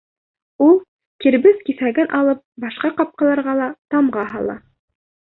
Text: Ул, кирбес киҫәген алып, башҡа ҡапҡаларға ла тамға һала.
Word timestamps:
Ул, 0.67 0.71
кирбес 1.25 1.59
киҫәген 1.67 2.09
алып, 2.19 2.41
башҡа 2.63 2.91
ҡапҡаларға 3.01 3.53
ла 3.59 3.67
тамға 3.97 4.25
һала. 4.33 4.57